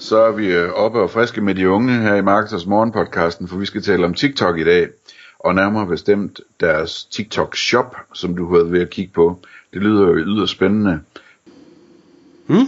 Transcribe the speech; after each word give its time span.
Så 0.00 0.18
er 0.18 0.32
vi 0.32 0.46
øh, 0.46 0.72
oppe 0.72 1.00
og 1.00 1.10
friske 1.10 1.40
med 1.40 1.54
de 1.54 1.68
unge 1.68 1.92
her 1.92 2.14
i 2.14 2.22
Marketers 2.22 2.66
Morgen 2.66 2.92
podcasten, 2.92 3.48
for 3.48 3.56
vi 3.56 3.66
skal 3.66 3.82
tale 3.82 4.04
om 4.04 4.14
TikTok 4.14 4.58
i 4.58 4.64
dag. 4.64 4.88
Og 5.38 5.54
nærmere 5.54 5.86
bestemt 5.86 6.40
deres 6.60 7.04
TikTok 7.04 7.56
Shop, 7.56 7.96
som 8.14 8.36
du 8.36 8.46
har 8.46 8.52
været 8.52 8.72
ved 8.72 8.80
at 8.80 8.90
kigge 8.90 9.12
på. 9.14 9.38
Det 9.74 9.82
lyder 9.82 10.08
jo 10.08 10.16
yderst 10.16 10.52
spændende. 10.52 11.00
Hmm? 12.46 12.66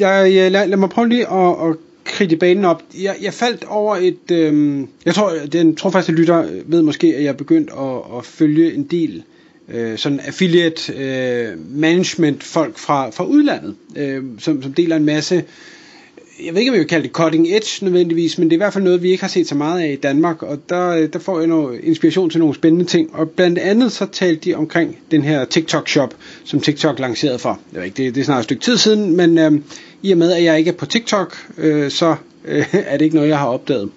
Jeg, 0.00 0.34
jeg, 0.34 0.50
lad, 0.52 0.66
lad 0.68 0.76
mig 0.76 0.90
prøve 0.90 1.08
lige 1.08 1.32
at, 1.32 1.68
at 1.68 1.76
kridte 2.04 2.36
banen 2.36 2.64
op. 2.64 2.82
Jeg, 3.02 3.16
jeg 3.22 3.34
faldt 3.34 3.64
over 3.64 3.96
et... 3.96 4.30
Øhm, 4.30 4.88
jeg 5.04 5.14
tror, 5.14 5.32
den 5.52 5.76
trofaste 5.76 6.12
lytter 6.12 6.46
ved 6.66 6.82
måske, 6.82 7.06
at 7.06 7.22
jeg 7.22 7.28
er 7.28 7.32
begyndt 7.32 7.70
at, 7.70 8.18
at 8.18 8.24
følge 8.24 8.74
en 8.74 8.84
del 8.84 9.22
øh, 9.68 9.98
sådan 9.98 10.20
affiliate 10.20 10.92
øh, 10.92 11.76
management 11.78 12.42
folk 12.42 12.78
fra, 12.78 13.10
fra 13.10 13.24
udlandet, 13.24 13.74
øh, 13.96 14.24
som, 14.38 14.62
som 14.62 14.72
deler 14.72 14.96
en 14.96 15.04
masse 15.04 15.44
jeg 16.44 16.54
ved 16.54 16.60
ikke, 16.60 16.70
om 16.70 16.74
jeg 16.74 16.80
vil 16.80 16.88
kalde 16.88 17.02
det 17.02 17.12
cutting 17.12 17.46
edge 17.48 17.84
nødvendigvis, 17.84 18.38
men 18.38 18.50
det 18.50 18.52
er 18.52 18.56
i 18.56 18.62
hvert 18.62 18.72
fald 18.72 18.84
noget, 18.84 19.02
vi 19.02 19.10
ikke 19.10 19.22
har 19.22 19.28
set 19.28 19.48
så 19.48 19.54
meget 19.54 19.80
af 19.80 19.92
i 19.92 19.96
Danmark, 19.96 20.42
og 20.42 20.58
der, 20.68 21.06
der 21.06 21.18
får 21.18 21.38
jeg 21.38 21.48
noget 21.48 21.80
inspiration 21.80 22.30
til 22.30 22.40
nogle 22.40 22.54
spændende 22.54 22.84
ting. 22.84 23.14
Og 23.14 23.30
blandt 23.30 23.58
andet 23.58 23.92
så 23.92 24.06
talte 24.06 24.50
de 24.50 24.54
omkring 24.54 24.98
den 25.10 25.22
her 25.22 25.44
TikTok-shop, 25.44 26.14
som 26.44 26.60
TikTok 26.60 26.98
lancerede 26.98 27.38
for. 27.38 27.60
Jeg 27.72 27.78
ved 27.78 27.86
ikke, 27.86 28.04
det, 28.04 28.14
det 28.14 28.20
er 28.20 28.24
snart 28.24 28.38
et 28.38 28.44
stykke 28.44 28.62
tid 28.62 28.76
siden, 28.76 29.16
men 29.16 29.38
øh, 29.38 29.52
i 30.02 30.12
og 30.12 30.18
med, 30.18 30.32
at 30.32 30.44
jeg 30.44 30.58
ikke 30.58 30.70
er 30.70 30.74
på 30.74 30.86
TikTok, 30.86 31.36
øh, 31.58 31.90
så 31.90 32.16
øh, 32.44 32.74
er 32.90 32.96
det 32.96 33.04
ikke 33.04 33.16
noget, 33.16 33.28
jeg 33.28 33.38
har 33.38 33.46
opdaget. 33.46 33.90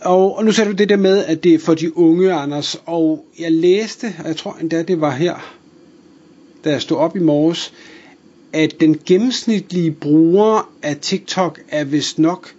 Og, 0.00 0.36
og 0.36 0.44
nu 0.44 0.52
sagde 0.52 0.70
du 0.70 0.76
det 0.76 0.88
der 0.88 0.96
med, 0.96 1.24
at 1.24 1.44
det 1.44 1.54
er 1.54 1.58
for 1.58 1.74
de 1.74 1.96
unge, 1.98 2.32
Anders, 2.32 2.76
og 2.86 3.24
jeg 3.38 3.52
læste, 3.52 4.14
og 4.18 4.28
jeg 4.28 4.36
tror 4.36 4.56
endda 4.60 4.82
det 4.82 5.00
var 5.00 5.10
her, 5.10 5.56
da 6.64 6.70
jeg 6.70 6.82
stod 6.82 6.96
op 6.96 7.16
i 7.16 7.20
morges, 7.20 7.72
at 8.52 8.80
den 8.80 8.98
gennemsnitlige 9.06 9.90
bruger 9.90 10.70
af 10.82 10.96
TikTok 10.96 11.60
er 11.68 11.84
vist 11.84 12.18
nok 12.18 12.54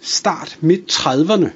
start 0.00 0.58
midt 0.60 0.92
30'erne. 0.92 1.48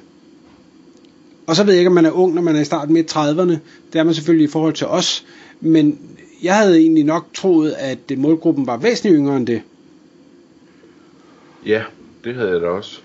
Og 1.47 1.55
så 1.55 1.63
ved 1.63 1.73
jeg 1.73 1.79
ikke, 1.79 1.89
om 1.89 1.95
man 1.95 2.05
er 2.05 2.11
ung, 2.11 2.33
når 2.33 2.41
man 2.41 2.55
er 2.55 2.61
i 2.61 2.65
start 2.65 2.89
midt 2.89 3.15
30'erne. 3.15 3.57
Det 3.93 3.99
er 3.99 4.03
man 4.03 4.13
selvfølgelig 4.13 4.45
i 4.45 4.51
forhold 4.51 4.73
til 4.73 4.87
os. 4.87 5.25
Men 5.61 5.99
jeg 6.43 6.55
havde 6.57 6.79
egentlig 6.79 7.03
nok 7.03 7.25
troet, 7.33 7.71
at 7.71 8.17
målgruppen 8.17 8.67
var 8.67 8.77
væsentligt 8.77 9.15
yngre 9.15 9.37
end 9.37 9.47
det. 9.47 9.61
Ja, 11.65 11.83
det 12.23 12.35
havde 12.35 12.49
jeg 12.51 12.61
da 12.61 12.67
også. 12.67 12.99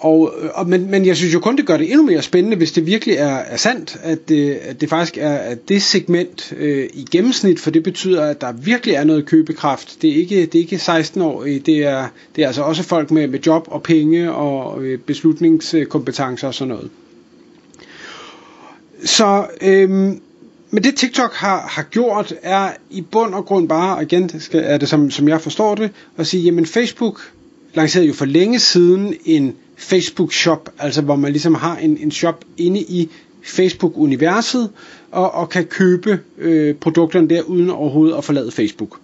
Og, 0.00 0.34
og, 0.54 0.68
men, 0.68 0.90
men 0.90 1.06
jeg 1.06 1.16
synes 1.16 1.34
jo 1.34 1.40
kun, 1.40 1.56
det 1.56 1.66
gør 1.66 1.76
det 1.76 1.90
endnu 1.90 2.06
mere 2.06 2.22
spændende, 2.22 2.56
hvis 2.56 2.72
det 2.72 2.86
virkelig 2.86 3.14
er, 3.14 3.36
er 3.36 3.56
sandt, 3.56 3.96
at 4.02 4.28
det, 4.28 4.54
at 4.54 4.80
det 4.80 4.88
faktisk 4.88 5.18
er 5.18 5.34
at 5.34 5.68
det 5.68 5.82
segment 5.82 6.52
øh, 6.56 6.88
i 6.94 7.06
gennemsnit, 7.10 7.60
for 7.60 7.70
det 7.70 7.82
betyder, 7.82 8.24
at 8.24 8.40
der 8.40 8.52
virkelig 8.52 8.94
er 8.94 9.04
noget 9.04 9.26
købekraft. 9.26 10.02
Det 10.02 10.10
er 10.10 10.14
ikke, 10.14 10.46
det 10.46 10.54
er 10.54 10.58
ikke 10.58 10.76
16-årige, 10.76 11.58
øh, 11.58 11.66
det 11.66 11.84
er, 11.84 12.08
det 12.36 12.42
er 12.42 12.46
altså 12.46 12.62
også 12.62 12.82
folk 12.82 13.10
med, 13.10 13.28
med 13.28 13.38
job 13.46 13.68
og 13.70 13.82
penge 13.82 14.32
og 14.32 14.82
øh, 14.82 14.98
beslutningskompetencer 14.98 16.46
og 16.46 16.54
sådan 16.54 16.68
noget. 16.68 16.90
Så 19.04 19.46
øh, 19.60 19.90
men 20.70 20.84
det 20.84 20.94
TikTok 20.96 21.34
har, 21.34 21.66
har 21.70 21.82
gjort, 21.82 22.34
er 22.42 22.70
i 22.90 23.00
bund 23.00 23.34
og 23.34 23.44
grund 23.44 23.68
bare, 23.68 23.96
og 23.96 24.02
igen 24.02 24.30
er 24.52 24.78
det 24.78 24.88
som, 24.88 25.10
som 25.10 25.28
jeg 25.28 25.40
forstår 25.40 25.74
det, 25.74 25.90
at 26.16 26.26
sige, 26.26 26.42
jamen 26.42 26.66
Facebook 26.66 27.20
lancerede 27.74 28.06
jo 28.06 28.14
for 28.14 28.24
længe 28.24 28.58
siden 28.58 29.14
en 29.24 29.54
Facebook 29.78 30.32
shop, 30.32 30.70
altså 30.78 31.02
hvor 31.02 31.16
man 31.16 31.32
ligesom 31.32 31.54
har 31.54 31.76
en, 31.76 31.98
en 31.98 32.10
shop 32.10 32.44
inde 32.56 32.80
i 32.80 33.08
Facebook-universet, 33.42 34.70
og, 35.10 35.34
og 35.34 35.48
kan 35.48 35.64
købe 35.64 36.20
øh, 36.38 36.74
produkterne 36.74 37.28
der, 37.28 37.42
uden 37.42 37.70
overhovedet 37.70 38.16
at 38.16 38.24
forlade 38.24 38.50
Facebook. 38.50 38.98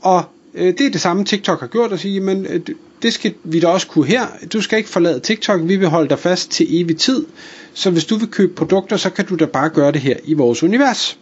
Og 0.00 0.24
øh, 0.54 0.66
det 0.78 0.80
er 0.80 0.90
det 0.90 1.00
samme 1.00 1.24
TikTok 1.24 1.60
har 1.60 1.66
gjort, 1.66 1.92
at 1.92 2.00
sige, 2.00 2.20
men 2.20 2.46
øh, 2.46 2.60
det 3.02 3.12
skal 3.12 3.34
vi 3.44 3.60
da 3.60 3.66
også 3.66 3.86
kunne 3.86 4.06
her. 4.06 4.26
Du 4.52 4.60
skal 4.60 4.78
ikke 4.78 4.90
forlade 4.90 5.20
TikTok, 5.20 5.60
vi 5.64 5.76
vil 5.76 5.88
holde 5.88 6.08
dig 6.08 6.18
fast 6.18 6.50
til 6.50 6.80
evig 6.80 6.96
tid. 6.96 7.26
Så 7.74 7.90
hvis 7.90 8.04
du 8.04 8.16
vil 8.16 8.28
købe 8.28 8.54
produkter, 8.54 8.96
så 8.96 9.10
kan 9.10 9.26
du 9.26 9.36
da 9.36 9.44
bare 9.44 9.68
gøre 9.70 9.92
det 9.92 10.00
her 10.00 10.16
i 10.24 10.34
vores 10.34 10.62
univers. 10.62 11.18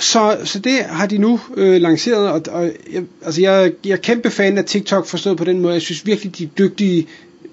Så, 0.00 0.36
så 0.44 0.58
det 0.58 0.72
har 0.84 1.06
de 1.06 1.18
nu 1.18 1.40
øh, 1.56 1.80
lanceret, 1.80 2.28
og, 2.28 2.42
og 2.50 2.64
jeg, 2.92 3.02
altså 3.24 3.40
jeg, 3.40 3.72
jeg 3.84 3.92
er 3.92 3.96
kæmpe 3.96 4.30
fan 4.30 4.58
af 4.58 4.64
TikTok 4.64 5.06
forstået 5.06 5.36
på 5.36 5.44
den 5.44 5.60
måde. 5.60 5.72
Jeg 5.74 5.82
synes 5.82 6.06
virkelig, 6.06 6.38
de 6.38 6.44
er 6.44 6.48
dygtige 6.58 7.06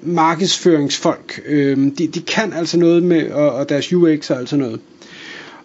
markedsføringsfolk. 0.03 1.41
Øh, 1.45 1.77
de, 1.97 2.07
de 2.07 2.21
kan 2.21 2.53
altså 2.53 2.77
noget 2.77 3.03
med, 3.03 3.31
og, 3.31 3.51
og 3.51 3.69
deres 3.69 3.93
UX 3.93 4.29
og 4.29 4.37
altså 4.39 4.55
noget. 4.57 4.79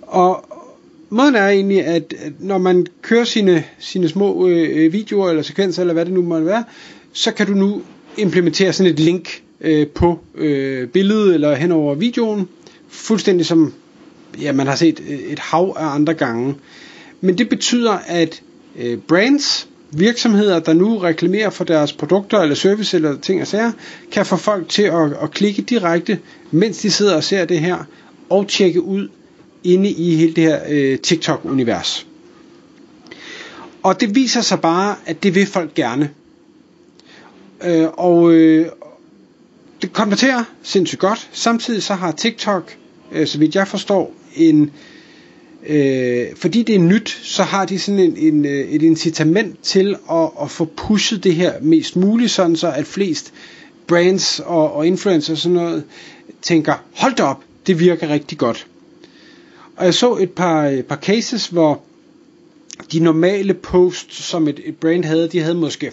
Og 0.03 0.45
måden 1.11 1.35
er 1.35 1.49
egentlig, 1.49 1.85
at, 1.85 2.15
når 2.39 2.59
man 2.59 2.87
kører 3.03 3.25
sine, 3.25 3.65
sine 3.79 4.09
små 4.09 4.49
øh, 4.49 4.85
øh, 4.85 4.93
videoer 4.93 5.31
eller 5.31 5.43
sekvenser, 5.43 5.83
eller 5.83 5.95
hvad 5.95 6.05
det 6.05 6.15
nu 6.15 6.23
måtte 6.23 6.47
være, 6.47 6.65
så 7.13 7.33
kan 7.33 7.47
du 7.47 7.53
nu 7.55 7.83
implementere 8.17 8.73
sådan 8.73 8.93
et 8.93 9.01
link 9.01 9.43
øh, 9.61 9.87
på 9.87 10.19
øh, 10.35 10.89
billedet 10.89 11.35
eller 11.35 11.55
hen 11.55 11.73
over 11.73 11.95
videoen, 11.95 12.49
fuldstændig 12.89 13.47
som 13.47 13.73
ja, 14.41 14.53
man 14.53 14.67
har 14.67 14.77
set 14.77 15.01
øh, 15.09 15.19
et 15.19 15.39
hav 15.39 15.77
af 15.79 15.87
andre 15.95 16.15
gange. 16.15 16.55
Men 17.21 17.39
det 17.39 17.49
betyder, 17.49 17.93
at 18.07 18.43
øh, 18.79 18.99
brands, 18.99 19.69
virksomheder, 19.91 20.59
der 20.59 20.73
nu 20.73 20.99
reklamerer 20.99 21.51
for 21.51 21.65
deres 21.65 21.93
produkter 21.93 22.39
eller 22.39 22.55
service 22.55 22.97
eller 22.97 23.21
ting 23.21 23.41
og 23.41 23.47
sager, 23.47 23.73
kan 24.13 24.27
få 24.27 24.37
folk 24.37 24.69
til 24.69 24.83
at, 24.83 25.13
at 25.23 25.31
klikke 25.31 25.63
direkte, 25.63 26.19
mens 26.51 26.79
de 26.79 26.91
sidder 26.91 27.17
og 27.17 27.25
ser 27.25 27.45
det 27.45 27.61
her, 27.61 27.85
og 28.31 28.49
tjekke 28.49 28.83
ud 28.83 29.09
inde 29.65 29.91
i 29.91 30.15
hele 30.15 30.33
det 30.33 30.45
her 30.45 30.61
øh, 30.69 30.99
TikTok-univers. 30.99 32.07
Og 33.83 34.01
det 34.01 34.15
viser 34.15 34.41
sig 34.41 34.61
bare, 34.61 34.97
at 35.07 35.23
det 35.23 35.35
vil 35.35 35.47
folk 35.47 35.75
gerne. 35.75 36.11
Øh, 37.65 37.89
og 37.93 38.33
øh, 38.33 38.67
det 39.83 39.93
konverterer 39.93 40.45
sindssygt 40.63 41.01
godt. 41.01 41.29
Samtidig 41.33 41.83
så 41.83 41.95
har 41.95 42.13
TikTok, 42.13 42.77
øh, 43.13 43.27
så 43.27 43.39
vidt 43.39 43.55
jeg 43.55 43.69
forstår, 43.69 44.15
en 44.37 44.71
øh, 45.67 46.27
fordi 46.37 46.63
det 46.63 46.75
er 46.75 46.79
nyt, 46.79 47.21
så 47.23 47.43
har 47.43 47.65
de 47.65 47.79
sådan 47.79 48.01
en, 48.01 48.17
en, 48.17 48.45
øh, 48.45 48.61
et 48.61 48.83
incitament 48.83 49.63
til 49.63 49.97
at, 50.11 50.31
at 50.43 50.51
få 50.51 50.65
pushet 50.77 51.25
det 51.25 51.35
her 51.35 51.53
mest 51.61 51.97
muligt, 51.97 52.31
sådan 52.31 52.57
så 52.57 52.71
at 52.73 52.87
flest 52.87 53.33
brands 53.87 54.41
og, 54.41 54.73
og 54.73 54.87
influencers 54.87 55.31
og 55.31 55.39
sådan 55.39 55.55
noget 55.57 55.85
tænker, 56.43 56.75
hold 56.95 57.15
da 57.15 57.23
op, 57.23 57.43
det 57.67 57.81
virker 57.81 58.09
rigtig 58.09 58.39
godt. 58.39 58.67
Og 59.77 59.85
jeg 59.85 59.95
så 59.95 60.15
et 60.17 60.31
par, 60.31 60.67
et 60.67 60.87
par 60.87 60.97
cases, 60.97 61.47
hvor 61.47 61.81
de 62.93 63.01
normale 63.01 63.55
posts, 63.55 64.25
som 64.25 64.49
et, 64.49 64.61
et 64.65 64.77
brand 64.77 65.05
havde, 65.05 65.29
de 65.29 65.41
havde 65.41 65.55
måske 65.55 65.91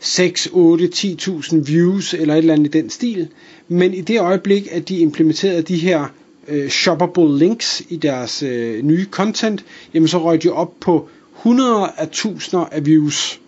6, 0.00 0.48
8, 0.52 0.90
10.000 0.94 1.56
views 1.56 2.14
eller 2.14 2.34
et 2.34 2.38
eller 2.38 2.54
andet 2.54 2.74
i 2.74 2.78
den 2.78 2.90
stil. 2.90 3.28
Men 3.68 3.94
i 3.94 4.00
det 4.00 4.20
øjeblik, 4.20 4.68
at 4.70 4.88
de 4.88 4.98
implementerede 4.98 5.62
de 5.62 5.76
her 5.76 6.06
øh, 6.48 6.68
shoppable 6.68 7.38
links 7.38 7.82
i 7.88 7.96
deres 7.96 8.42
øh, 8.42 8.82
nye 8.82 9.06
content, 9.10 9.64
jamen 9.94 10.08
så 10.08 10.18
røg 10.18 10.42
de 10.42 10.50
op 10.50 10.72
på 10.80 11.08
hundreder 11.32 11.86
af 11.96 12.08
tusinder 12.08 12.64
af 12.64 12.86
views. 12.86 13.40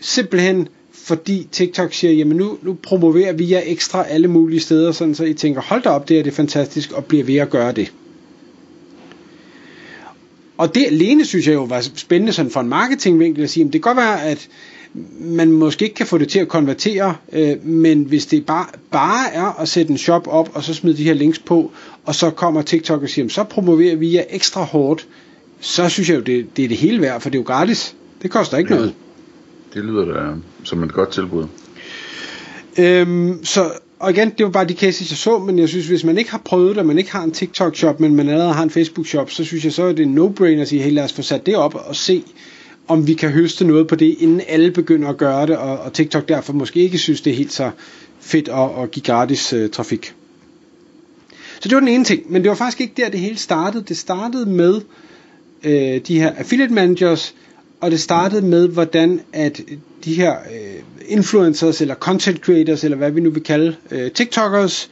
Simpelthen 0.00 0.68
fordi 0.92 1.48
TikTok 1.52 1.94
siger, 1.94 2.12
jamen 2.12 2.36
nu, 2.36 2.58
nu 2.62 2.74
promoverer 2.82 3.32
vi 3.32 3.50
jer 3.50 3.62
ekstra 3.64 4.06
alle 4.08 4.28
mulige 4.28 4.60
steder, 4.60 4.92
sådan 4.92 5.14
så 5.14 5.24
I 5.24 5.34
tænker, 5.34 5.60
hold 5.60 5.82
da 5.82 5.88
op, 5.88 6.08
det 6.08 6.18
er 6.18 6.22
det 6.22 6.32
fantastisk, 6.32 6.92
og 6.92 7.04
bliver 7.04 7.24
ved 7.24 7.36
at 7.36 7.50
gøre 7.50 7.72
det. 7.72 7.92
Og 10.58 10.74
det 10.74 10.86
alene 10.86 11.24
synes 11.24 11.46
jeg 11.46 11.54
jo 11.54 11.64
var 11.64 11.80
spændende 11.80 12.32
sådan 12.32 12.50
for 12.50 12.60
en 12.60 12.68
marketingvinkel 12.68 13.42
at 13.42 13.50
sige, 13.50 13.60
jamen 13.62 13.72
det 13.72 13.82
kan 13.82 13.94
godt 13.94 13.96
være, 13.96 14.24
at 14.24 14.48
man 15.20 15.52
måske 15.52 15.84
ikke 15.84 15.94
kan 15.94 16.06
få 16.06 16.18
det 16.18 16.28
til 16.28 16.38
at 16.38 16.48
konvertere, 16.48 17.16
øh, 17.32 17.66
men 17.66 18.02
hvis 18.02 18.26
det 18.26 18.46
bare, 18.46 18.66
bare 18.90 19.32
er 19.32 19.60
at 19.60 19.68
sætte 19.68 19.90
en 19.90 19.98
shop 19.98 20.28
op, 20.28 20.50
og 20.54 20.64
så 20.64 20.74
smide 20.74 20.96
de 20.96 21.04
her 21.04 21.14
links 21.14 21.38
på, 21.38 21.70
og 22.04 22.14
så 22.14 22.30
kommer 22.30 22.62
TikTok 22.62 23.02
og 23.02 23.08
siger, 23.08 23.28
så 23.28 23.44
promoverer 23.44 23.96
vi 23.96 24.14
jer 24.14 24.24
ekstra 24.30 24.64
hårdt, 24.64 25.06
så 25.60 25.88
synes 25.88 26.08
jeg 26.08 26.16
jo, 26.16 26.20
det, 26.20 26.56
det 26.56 26.64
er 26.64 26.68
det 26.68 26.76
hele 26.76 27.00
værd, 27.00 27.20
for 27.20 27.30
det 27.30 27.38
er 27.38 27.42
jo 27.42 27.46
gratis. 27.46 27.96
Det 28.22 28.30
koster 28.30 28.58
ikke 28.58 28.74
ja, 28.74 28.78
noget. 28.78 28.94
Det 29.74 29.84
lyder 29.84 30.04
da 30.04 30.34
som 30.64 30.82
et 30.82 30.92
godt 30.92 31.12
tilbud. 31.12 31.46
Øhm, 32.78 33.44
så, 33.44 33.70
og 33.98 34.10
igen, 34.10 34.30
det 34.38 34.46
var 34.46 34.52
bare 34.52 34.64
de 34.64 34.74
cases, 34.74 35.10
jeg 35.10 35.18
så, 35.18 35.38
men 35.38 35.58
jeg 35.58 35.68
synes, 35.68 35.86
hvis 35.86 36.04
man 36.04 36.18
ikke 36.18 36.30
har 36.30 36.42
prøvet 36.44 36.68
det, 36.68 36.78
og 36.78 36.86
man 36.86 36.98
ikke 36.98 37.12
har 37.12 37.22
en 37.22 37.32
TikTok-shop, 37.32 38.00
men 38.00 38.16
man 38.16 38.28
allerede 38.28 38.52
har 38.52 38.62
en 38.62 38.70
Facebook-shop, 38.70 39.30
så 39.30 39.44
synes 39.44 39.64
jeg, 39.64 39.72
så 39.72 39.82
er 39.82 39.92
det 39.92 40.02
en 40.02 40.18
no-brainer 40.18 40.60
at 40.60 40.68
sige, 40.68 40.82
hey, 40.82 40.92
lad 40.92 41.04
os 41.04 41.12
få 41.12 41.22
sat 41.22 41.46
det 41.46 41.56
op 41.56 41.74
og 41.74 41.96
se, 41.96 42.24
om 42.90 43.06
vi 43.06 43.14
kan 43.14 43.30
høste 43.30 43.64
noget 43.64 43.86
på 43.86 43.94
det, 43.94 44.16
inden 44.18 44.40
alle 44.48 44.70
begynder 44.70 45.08
at 45.08 45.16
gøre 45.16 45.46
det, 45.46 45.56
og, 45.56 45.78
og 45.78 45.92
TikTok 45.92 46.28
derfor 46.28 46.52
måske 46.52 46.80
ikke 46.80 46.98
synes, 46.98 47.20
det 47.20 47.30
er 47.30 47.34
helt 47.36 47.52
så 47.52 47.70
fedt 48.20 48.48
at, 48.48 48.82
at 48.82 48.90
give 48.90 49.02
gratis 49.02 49.52
uh, 49.52 49.58
øh, 49.60 49.70
trafik. 49.70 50.14
Så 51.60 51.68
det 51.68 51.72
var 51.74 51.80
den 51.80 51.88
ene 51.88 52.04
ting, 52.04 52.32
men 52.32 52.42
det 52.42 52.48
var 52.48 52.54
faktisk 52.54 52.80
ikke 52.80 52.94
der, 52.96 53.08
det 53.08 53.20
hele 53.20 53.36
startede. 53.36 53.84
Det 53.88 53.96
startede 53.96 54.46
med 54.46 54.80
øh, 55.64 56.00
de 56.06 56.20
her 56.20 56.32
affiliate 56.36 56.72
managers, 56.74 57.34
og 57.80 57.90
det 57.90 58.00
startede 58.00 58.42
med, 58.46 58.68
hvordan 58.68 59.20
at 59.32 59.60
de 60.04 60.14
her 60.14 60.32
øh, 60.32 60.82
influencers, 61.08 61.80
eller 61.80 61.94
content 61.94 62.38
creators, 62.38 62.84
eller 62.84 62.96
hvad 62.96 63.10
vi 63.10 63.20
nu 63.20 63.30
vil 63.30 63.42
kalde 63.42 63.76
øh, 63.90 64.10
TikTokers, 64.10 64.90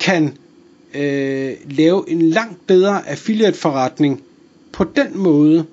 kan 0.00 0.36
øh, 0.94 1.52
lave 1.70 2.04
en 2.10 2.22
langt 2.22 2.66
bedre 2.66 3.08
affiliate 3.08 3.58
forretning 3.58 4.22
på 4.72 4.84
den 4.84 5.18
måde, 5.18 5.64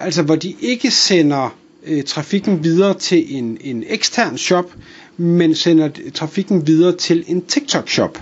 altså 0.00 0.22
hvor 0.22 0.36
de 0.36 0.56
ikke 0.60 0.90
sender 0.90 1.56
øh, 1.86 2.04
trafikken 2.04 2.64
videre 2.64 2.94
til 2.94 3.36
en, 3.36 3.58
en 3.60 3.84
ekstern 3.86 4.38
shop, 4.38 4.72
men 5.16 5.54
sender 5.54 5.90
trafikken 6.14 6.66
videre 6.66 6.96
til 6.96 7.24
en 7.26 7.42
TikTok 7.42 7.88
shop. 7.88 8.18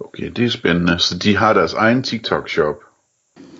Okay, 0.00 0.30
det 0.36 0.44
er 0.44 0.50
spændende. 0.50 0.98
Så 0.98 1.18
de 1.18 1.36
har 1.36 1.52
deres 1.52 1.72
egen 1.72 2.02
TikTok 2.02 2.48
shop? 2.48 2.76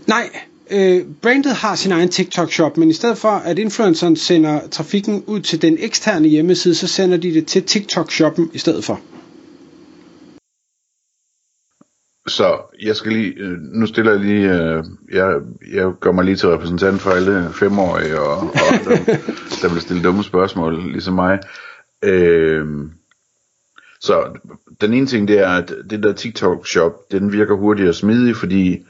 Nej, 0.07 0.31
øh, 0.71 1.05
brandet 1.23 1.53
har 1.53 1.75
sin 1.75 1.93
egen 1.93 2.09
TikTok-shop, 2.09 2.77
men 2.77 2.91
i 2.91 2.93
stedet 2.93 3.19
for 3.19 3.29
at 3.29 3.59
influenceren 3.59 4.17
sender 4.17 4.69
trafikken 4.69 5.25
ud 5.27 5.41
til 5.41 5.63
den 5.63 5.77
eksterne 5.81 6.29
hjemmeside, 6.29 6.75
så 6.75 6.87
sender 6.87 7.17
de 7.17 7.35
det 7.35 7.47
til 7.47 7.63
TikTok-shoppen 7.63 8.51
i 8.53 8.59
stedet 8.59 8.85
for. 8.85 9.01
Så 12.27 12.61
jeg 12.83 12.97
skal 12.97 13.13
lige, 13.13 13.35
øh, 13.37 13.59
nu 13.61 13.87
stiller 13.87 14.13
jeg 14.13 14.21
lige, 14.21 14.53
øh, 14.53 14.85
jeg, 15.13 15.41
jeg 15.73 15.93
gør 16.01 16.13
mig 16.13 16.25
lige 16.25 16.37
til 16.37 16.49
repræsentant 16.49 17.01
for 17.01 17.11
alle 17.11 17.49
femårige, 17.53 18.21
og, 18.21 18.39
og 18.39 18.85
der, 18.85 18.97
der 19.63 19.73
vil 19.73 19.81
stille 19.81 20.03
dumme 20.03 20.25
spørgsmål, 20.25 20.83
ligesom 20.93 21.15
mig. 21.15 21.39
Øh, 22.03 22.67
så 24.01 24.25
den 24.81 24.95
ene 24.95 25.07
ting, 25.07 25.29
det 25.29 25.39
er, 25.39 25.49
at 25.49 25.75
det 25.91 26.03
der 26.03 26.13
TikTok-shop, 26.13 26.93
den 27.13 27.33
virker 27.33 27.57
hurtigt 27.57 27.89
og 27.89 27.95
smidig, 27.95 28.37
fordi 28.37 28.85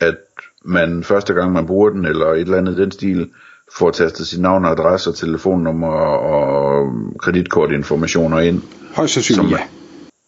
at 0.00 0.16
man 0.64 1.04
første 1.04 1.34
gang 1.34 1.52
man 1.52 1.66
bruger 1.66 1.90
den, 1.90 2.04
eller 2.04 2.26
et 2.26 2.40
eller 2.40 2.58
andet 2.58 2.76
den 2.76 2.90
stil, 2.90 3.30
får 3.78 3.90
tastet 3.90 4.26
sit 4.26 4.40
navn 4.40 4.64
og 4.64 4.70
adresse 4.70 5.10
og 5.10 5.16
telefonnummer 5.16 5.88
og 5.88 6.92
kreditkortinformationer 7.18 8.38
ind. 8.38 8.62
Højst 8.94 9.14
sandsynligt, 9.14 9.50
ja. 9.50 9.58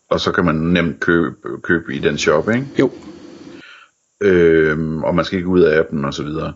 Og 0.09 0.21
så 0.21 0.33
kan 0.33 0.45
man 0.45 0.55
nemt 0.55 1.01
købe, 1.01 1.37
købe 1.63 1.95
i 1.95 1.99
den 1.99 2.19
shop, 2.19 2.49
ikke? 2.49 2.67
Jo. 2.79 2.93
Øhm, 4.21 5.05
og 5.05 5.15
man 5.15 5.25
skal 5.25 5.39
ikke 5.39 5.49
ud 5.49 5.61
af 5.61 5.79
appen 5.79 6.05
og 6.05 6.15
så 6.15 6.23
videre. 6.23 6.53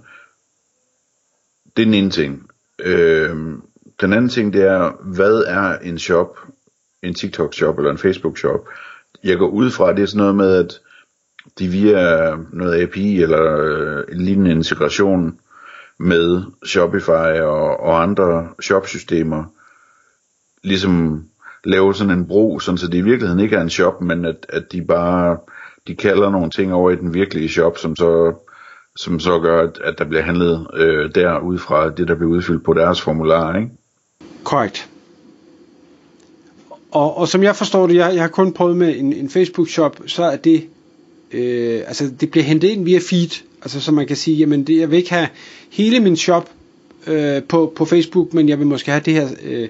Det 1.77 1.83
er 1.83 1.87
den 1.87 1.95
ene 1.95 2.11
ting. 2.11 2.51
Øhm, 2.79 3.63
den 4.01 4.13
anden 4.13 4.29
ting, 4.29 4.53
det 4.53 4.63
er, 4.63 4.93
hvad 5.03 5.45
er 5.47 5.79
en 5.79 5.99
shop, 5.99 6.39
en 7.03 7.15
TikTok 7.15 7.55
shop 7.55 7.79
eller 7.79 7.91
en 7.91 7.99
Facebook 7.99 8.39
shop? 8.39 8.69
Jeg 9.25 9.39
går 9.39 9.49
ud 9.49 9.71
fra, 9.71 9.93
det 9.93 10.03
er 10.03 10.07
sådan 10.07 10.19
noget 10.19 10.35
med, 10.35 10.55
at 10.55 10.81
de 11.59 11.69
via 11.69 12.37
noget 12.53 12.83
API 12.83 13.23
eller 13.23 13.57
øh, 13.57 14.05
en 14.13 14.21
lignende 14.21 14.51
integration 14.51 15.41
med 15.99 16.43
Shopify 16.65 17.41
og, 17.41 17.81
og 17.81 18.03
andre 18.03 18.49
shopsystemer, 18.61 19.45
ligesom 20.63 21.25
lave 21.65 21.95
sådan 21.95 22.19
en 22.19 22.27
bro, 22.27 22.59
sådan 22.59 22.79
så 22.79 22.87
det 22.87 22.99
i 22.99 23.01
virkeligheden 23.01 23.41
ikke 23.41 23.57
er 23.57 23.61
en 23.61 23.71
shop, 23.71 24.01
men 24.01 24.25
at, 24.25 24.47
at 24.49 24.73
de 24.73 24.83
bare 24.83 25.39
de 25.87 25.95
kalder 25.95 26.31
nogle 26.31 26.51
ting 26.51 26.75
over 26.75 26.91
i 26.91 26.97
den 26.97 27.15
virkelige 27.15 27.49
shop, 27.49 27.79
som 27.79 27.97
så 27.97 28.35
som 28.97 29.21
så 29.21 29.39
gør, 29.39 29.63
at, 29.63 29.79
at 29.85 29.99
der 29.99 30.05
bliver 30.05 30.23
handlet 30.23 30.67
øh, 30.75 31.15
der 31.15 31.39
ud 31.39 31.59
fra 31.59 31.91
det, 31.91 32.09
der 32.09 32.15
bliver 32.15 32.31
udfyldt 32.31 32.65
på 32.65 32.75
deres 32.75 33.01
formular, 33.01 33.57
ikke? 33.57 33.71
Korrekt. 34.45 34.89
Og, 36.91 37.17
og 37.17 37.29
som 37.29 37.43
jeg 37.43 37.57
forstår 37.57 37.87
det, 37.87 37.95
jeg, 37.95 38.15
jeg 38.15 38.23
har 38.23 38.29
kun 38.29 38.53
prøvet 38.53 38.77
med 38.77 38.97
en, 38.97 39.13
en 39.13 39.31
Facebook-shop, 39.31 39.97
så 40.07 40.25
er 40.25 40.37
det 40.37 40.65
øh, 41.33 41.83
altså 41.87 42.11
det 42.21 42.31
bliver 42.31 42.45
hentet 42.45 42.69
ind 42.69 42.85
via 42.85 42.99
feed, 43.11 43.43
altså 43.63 43.81
så 43.81 43.93
man 43.93 44.07
kan 44.07 44.17
sige, 44.17 44.37
jamen 44.37 44.65
det, 44.65 44.79
jeg 44.79 44.91
vil 44.91 44.97
ikke 44.97 45.13
have 45.13 45.29
hele 45.71 46.01
min 46.01 46.17
shop 46.17 46.51
øh, 47.07 47.43
på, 47.43 47.73
på 47.77 47.85
Facebook, 47.85 48.35
men 48.35 48.49
jeg 48.49 48.59
vil 48.59 48.67
måske 48.67 48.91
have 48.91 49.03
det 49.05 49.15
her, 49.15 49.29
øh, 49.43 49.69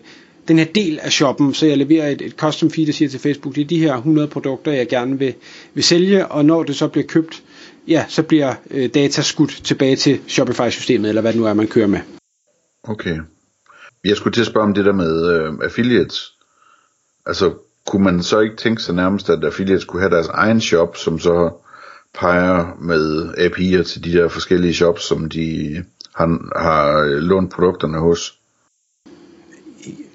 den 0.50 0.58
her 0.58 0.64
del 0.64 0.98
af 1.02 1.12
shoppen, 1.12 1.54
så 1.54 1.66
jeg 1.66 1.78
leverer 1.78 2.08
et, 2.08 2.22
et 2.22 2.32
custom 2.32 2.70
feed, 2.70 2.86
der 2.86 2.92
siger 2.92 3.08
til 3.08 3.20
Facebook, 3.20 3.54
det 3.54 3.60
er 3.60 3.66
de 3.66 3.78
her 3.78 3.96
100 3.96 4.28
produkter, 4.28 4.72
jeg 4.72 4.88
gerne 4.88 5.18
vil, 5.18 5.34
vil 5.74 5.84
sælge, 5.84 6.26
og 6.26 6.44
når 6.44 6.62
det 6.62 6.76
så 6.76 6.88
bliver 6.88 7.06
købt, 7.06 7.42
ja, 7.88 8.04
så 8.08 8.22
bliver 8.22 8.54
øh, 8.70 8.90
data 8.94 9.22
skudt 9.22 9.60
tilbage 9.64 9.96
til 9.96 10.20
Shopify-systemet, 10.28 11.08
eller 11.08 11.20
hvad 11.22 11.32
det 11.32 11.40
nu 11.40 11.46
er, 11.46 11.54
man 11.54 11.66
kører 11.66 11.86
med. 11.86 12.00
Okay. 12.82 13.18
Jeg 14.04 14.16
skulle 14.16 14.34
til 14.34 14.40
at 14.40 14.46
spørge 14.46 14.66
om 14.66 14.74
det 14.74 14.84
der 14.84 14.92
med 14.92 15.32
øh, 15.32 15.54
affiliates. 15.62 16.32
Altså, 17.26 17.54
kunne 17.86 18.04
man 18.04 18.22
så 18.22 18.40
ikke 18.40 18.56
tænke 18.56 18.82
sig 18.82 18.94
nærmest, 18.94 19.30
at 19.30 19.44
affiliates 19.44 19.84
kunne 19.84 20.02
have 20.02 20.14
deres 20.14 20.28
egen 20.28 20.60
shop, 20.60 20.96
som 20.96 21.18
så 21.18 21.50
peger 22.14 22.76
med 22.80 23.34
API'er 23.38 23.82
til 23.82 24.04
de 24.04 24.12
der 24.12 24.28
forskellige 24.28 24.74
shops, 24.74 25.02
som 25.02 25.28
de 25.28 25.76
har, 26.14 26.58
har 26.60 26.98
øh, 26.98 27.10
lånt 27.10 27.52
produkterne 27.52 27.98
hos? 27.98 28.39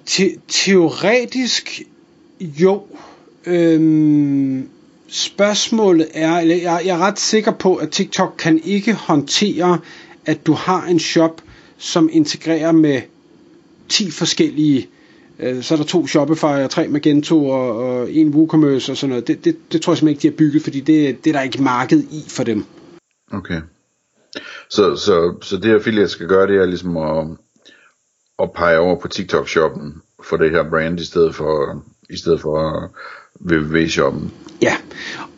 Te- 0.05 0.37
teoretisk 0.47 1.81
jo. 2.39 2.83
Øhm, 3.45 4.69
spørgsmålet 5.07 6.07
er, 6.13 6.37
eller 6.37 6.55
jeg, 6.55 6.81
jeg 6.85 6.95
er 6.95 6.99
ret 6.99 7.19
sikker 7.19 7.51
på, 7.51 7.75
at 7.75 7.89
TikTok 7.89 8.35
kan 8.37 8.61
ikke 8.63 8.93
håndtere, 8.93 9.79
at 10.25 10.45
du 10.45 10.53
har 10.53 10.85
en 10.85 10.99
shop, 10.99 11.41
som 11.77 12.09
integrerer 12.11 12.71
med 12.71 13.01
10 13.89 14.11
forskellige 14.11 14.87
Øh, 15.39 15.63
så 15.63 15.73
er 15.73 15.77
der 15.77 15.85
to 15.85 16.07
Shopify 16.07 16.43
og 16.45 16.69
tre 16.69 16.87
Magento 16.87 17.45
og, 17.45 17.77
og 17.77 18.11
en 18.11 18.29
WooCommerce 18.29 18.91
og 18.91 18.97
sådan 18.97 19.09
noget. 19.09 19.27
Det, 19.27 19.45
det, 19.45 19.57
det 19.71 19.81
tror 19.81 19.93
jeg 19.93 19.97
simpelthen 19.97 20.09
ikke, 20.09 20.21
de 20.21 20.27
har 20.27 20.37
bygget, 20.37 20.63
fordi 20.63 20.79
det, 20.79 21.23
det 21.23 21.29
er 21.29 21.33
der 21.33 21.41
ikke 21.41 21.63
marked 21.63 22.03
i 22.03 22.23
for 22.27 22.43
dem. 22.43 22.65
Okay. 23.31 23.61
Så, 24.69 24.95
så, 24.95 25.35
så 25.41 25.57
det 25.57 25.73
affiliate 25.73 26.09
skal 26.09 26.27
gøre, 26.27 26.47
det 26.47 26.55
er 26.61 26.65
ligesom 26.65 26.97
at, 26.97 27.27
at 28.43 28.51
pege 28.51 28.79
over 28.79 28.99
på 28.99 29.07
TikTok-shoppen 29.07 30.01
for 30.23 30.37
det 30.37 30.51
her 30.51 30.69
brand, 30.69 30.99
i 30.99 31.05
stedet 31.05 31.35
for, 31.35 31.83
i 32.09 32.17
stedet 32.17 32.41
for 32.41 32.83
øh, 32.83 32.89
www-shoppen. 33.51 34.31
Ja, 34.61 34.75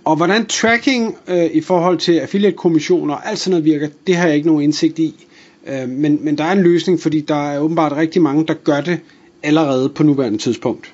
og 0.05 0.15
hvordan 0.15 0.45
tracking 0.45 1.17
øh, 1.27 1.45
i 1.45 1.61
forhold 1.61 1.97
til 1.97 2.19
affiliate-kommissioner 2.19 3.13
og 3.13 3.29
alt 3.29 3.39
sådan 3.39 3.51
noget 3.51 3.65
virker, 3.65 3.87
det 4.07 4.15
har 4.15 4.27
jeg 4.27 4.35
ikke 4.35 4.47
nogen 4.47 4.63
indsigt 4.63 4.99
i. 4.99 5.27
Øh, 5.67 5.89
men, 5.89 6.19
men 6.25 6.37
der 6.37 6.43
er 6.43 6.51
en 6.51 6.63
løsning, 6.63 6.99
fordi 6.99 7.21
der 7.21 7.51
er 7.51 7.59
åbenbart 7.59 7.91
rigtig 7.91 8.21
mange, 8.21 8.47
der 8.47 8.53
gør 8.53 8.81
det 8.81 8.99
allerede 9.43 9.89
på 9.89 10.03
nuværende 10.03 10.37
tidspunkt 10.37 10.93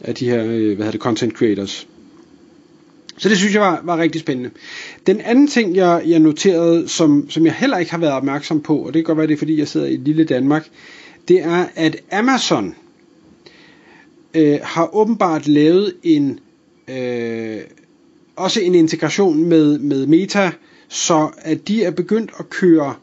af 0.00 0.14
de 0.14 0.30
her, 0.30 0.44
øh, 0.44 0.66
hvad 0.66 0.76
hedder 0.76 0.90
det, 0.90 1.00
content 1.00 1.34
creators. 1.34 1.88
Så 3.18 3.28
det 3.28 3.38
synes 3.38 3.54
jeg 3.54 3.62
var, 3.62 3.80
var 3.84 3.98
rigtig 3.98 4.20
spændende. 4.20 4.50
Den 5.06 5.20
anden 5.20 5.48
ting, 5.48 5.76
jeg, 5.76 6.02
jeg 6.06 6.18
noterede, 6.18 6.88
som, 6.88 7.30
som 7.30 7.46
jeg 7.46 7.54
heller 7.54 7.78
ikke 7.78 7.90
har 7.90 7.98
været 7.98 8.12
opmærksom 8.12 8.60
på, 8.60 8.76
og 8.76 8.86
det 8.86 8.94
kan 8.94 9.04
godt 9.04 9.18
være, 9.18 9.26
det 9.26 9.34
er 9.34 9.38
fordi, 9.38 9.58
jeg 9.58 9.68
sidder 9.68 9.86
i 9.86 9.96
lille 9.96 10.24
Danmark, 10.24 10.68
det 11.28 11.42
er, 11.42 11.66
at 11.74 11.96
Amazon 12.12 12.74
øh, 14.34 14.58
har 14.62 14.94
åbenbart 14.94 15.48
lavet 15.48 15.94
en 16.02 16.40
øh, 16.88 17.60
også 18.36 18.60
en 18.60 18.74
integration 18.74 19.44
med, 19.44 19.78
med 19.78 20.06
Meta, 20.06 20.50
så 20.88 21.30
at 21.38 21.68
de 21.68 21.84
er 21.84 21.90
begyndt 21.90 22.30
at 22.38 22.50
køre 22.50 22.94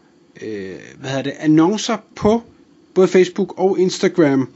øh, 0.42 0.76
hvad 1.00 1.10
hedder 1.10 1.24
det, 1.24 1.34
annoncer 1.40 1.98
på 2.16 2.42
både 2.94 3.08
Facebook 3.08 3.60
og 3.60 3.80
Instagram, 3.80 4.50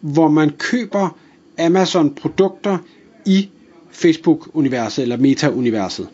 hvor 0.00 0.28
man 0.28 0.50
køber 0.58 1.18
Amazon 1.58 2.14
produkter 2.14 2.78
i 3.26 3.48
Facebook-universet 3.90 5.02
eller 5.02 5.16
Meta-universet. 5.16 6.08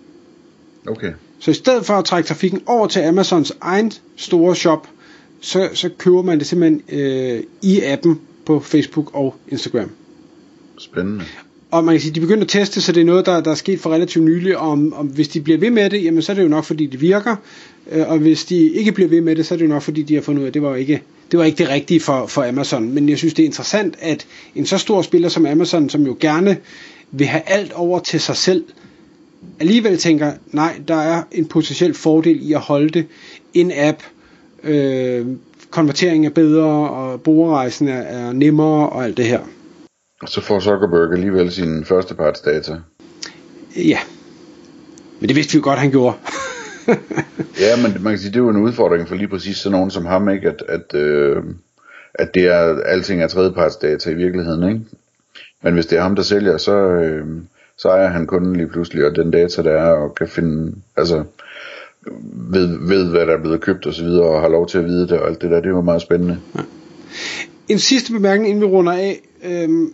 Okay. 0.87 1.12
Så 1.38 1.50
i 1.50 1.54
stedet 1.54 1.87
for 1.87 1.94
at 1.94 2.04
trække 2.04 2.28
trafikken 2.28 2.62
over 2.66 2.87
til 2.87 3.00
Amazons 3.00 3.52
egen 3.61 3.92
store 4.16 4.56
shop, 4.56 4.88
så, 5.42 5.68
så 5.75 5.90
køber 5.99 6.22
man 6.22 6.38
det 6.38 6.46
simpelthen 6.46 6.82
øh, 6.88 7.42
i 7.62 7.80
appen 7.80 8.20
på 8.46 8.61
Facebook 8.61 9.14
og 9.14 9.37
Instagram. 9.49 9.90
Spændende. 10.78 11.25
Og 11.70 11.84
man 11.84 11.94
kan 11.94 12.00
sige, 12.00 12.14
de 12.14 12.20
begynder 12.20 12.42
at 12.42 12.49
teste, 12.49 12.80
så 12.80 12.92
det 12.92 13.00
er 13.00 13.04
noget, 13.04 13.26
der, 13.26 13.40
der 13.40 13.50
er 13.50 13.54
sket 13.54 13.80
for 13.80 13.90
relativt 13.90 14.25
nylig, 14.25 14.58
og 14.58 14.70
om, 14.70 14.92
om 14.92 15.06
hvis 15.06 15.28
de 15.28 15.40
bliver 15.40 15.58
ved 15.58 15.70
med 15.70 15.90
det, 15.90 16.04
jamen 16.04 16.22
så 16.22 16.32
er 16.32 16.37
det 16.37 16.42
jo 16.42 16.49
nok, 16.49 16.64
fordi 16.64 16.87
det 16.87 17.00
virker, 17.00 17.37
øh, 17.92 18.08
og 18.08 18.18
hvis 18.18 18.44
de 18.44 18.56
ikke 18.56 18.92
bliver 18.92 19.08
ved 19.08 19.20
med 19.20 19.37
det, 19.37 19.46
så 19.46 19.54
er 19.54 19.58
det 19.58 19.64
jo 19.64 19.70
nok, 19.70 19.82
fordi 19.82 20.02
de 20.02 20.14
har 20.14 20.22
fundet 20.22 20.40
ud 20.40 20.44
af, 20.44 20.49
at 20.49 20.54
det 20.54 20.62
var 20.62 20.76
ikke 20.76 21.02
det 21.30 21.38
var 21.38 21.44
ikke 21.44 21.58
det 21.58 21.68
rigtige 21.68 22.00
for, 22.00 22.26
for 22.26 22.49
Amazon. 22.49 22.94
Men 22.94 23.08
jeg 23.08 23.18
synes, 23.18 23.34
det 23.34 23.42
er 23.42 23.46
interessant, 23.46 23.94
at 24.00 24.26
en 24.54 24.66
så 24.66 24.78
stor 24.78 25.02
spiller 25.02 25.28
som 25.28 25.46
Amazon, 25.46 25.88
som 25.88 26.06
jo 26.06 26.16
gerne 26.20 26.56
vil 27.11 27.26
have 27.26 27.42
alt 27.46 27.72
over 27.72 27.99
til 27.99 28.20
sig 28.20 28.37
selv, 28.37 28.64
alligevel 29.61 29.99
tænker, 29.99 30.32
nej, 30.50 30.80
der 30.88 30.94
er 30.94 31.22
en 31.32 31.46
potentiel 31.46 31.94
fordel 31.94 32.50
i 32.50 32.52
at 32.52 32.61
holde 32.61 32.88
det. 32.88 33.06
En 33.54 33.72
app, 33.75 34.02
øh, 34.64 35.26
konvertering 35.71 36.26
er 36.26 36.31
bedre, 36.31 36.90
og 36.90 37.23
brugerrejsen 37.23 37.88
er, 37.88 38.00
er 38.00 38.33
nemmere, 38.33 38.88
og 38.88 39.04
alt 39.04 39.16
det 39.16 39.26
her. 39.26 39.40
Og 40.23 40.28
så 40.28 40.40
får 40.40 40.61
Zuckerberg 40.61 41.12
alligevel 41.12 41.52
sin 41.52 41.85
første 41.85 42.14
parts 42.14 42.40
data. 42.40 42.76
Ja. 43.76 43.99
Men 45.21 45.28
det 45.28 45.37
vidste 45.37 45.52
vi 45.52 45.57
jo 45.59 45.64
godt, 45.64 45.78
han 45.78 45.90
gjorde. 45.90 46.16
ja, 47.64 47.76
men 47.83 48.02
man 48.02 48.12
kan 48.12 48.19
sige, 48.19 48.31
det 48.31 48.37
er 48.37 48.45
jo 48.45 48.49
en 48.49 48.57
udfordring 48.57 49.09
for 49.09 49.14
lige 49.14 49.28
præcis 49.28 49.57
sådan 49.57 49.73
nogen 49.73 49.90
som 49.90 50.07
ham, 50.07 50.28
ikke? 50.28 50.49
At, 50.49 50.62
at, 50.69 50.95
øh, 50.95 51.42
at 52.14 52.35
det 52.35 52.42
er, 52.42 52.83
alting 52.83 53.23
er 53.23 53.28
tredjepartsdata 53.28 54.11
i 54.11 54.14
virkeligheden, 54.14 54.69
ikke? 54.69 54.81
Men 55.62 55.75
hvis 55.75 55.87
det 55.87 55.99
er 55.99 56.02
ham, 56.02 56.16
der 56.16 56.23
sælger, 56.23 56.59
så, 56.59 56.76
øh, 56.76 57.26
så 57.76 57.88
ejer 57.88 58.09
han 58.09 58.26
kunden 58.26 58.57
lige 58.57 58.69
pludselig, 58.69 59.07
og 59.07 59.16
den 59.16 59.31
data, 59.31 59.62
der 59.62 59.73
er, 59.73 59.92
og 59.92 60.14
kan 60.14 60.28
finde, 60.28 60.75
altså, 60.97 61.25
ved, 62.50 62.88
ved 62.88 63.11
hvad 63.11 63.26
der 63.26 63.37
er 63.37 63.40
blevet 63.40 63.61
købt 63.61 63.87
og 63.87 63.94
så 63.94 64.04
videre, 64.04 64.25
og 64.25 64.40
har 64.40 64.49
lov 64.49 64.66
til 64.68 64.78
at 64.78 64.85
vide 64.85 65.09
det, 65.09 65.12
og 65.12 65.28
alt 65.28 65.42
det 65.42 65.50
der, 65.50 65.61
det 65.61 65.75
var 65.75 65.80
meget 65.80 66.02
spændende. 66.02 66.38
Ja. 66.56 66.61
En 67.68 67.78
sidste 67.78 68.12
bemærkning, 68.12 68.49
inden 68.49 68.62
vi 68.62 68.66
runder 68.66 68.92
af. 68.92 69.21
Øhm, 69.44 69.92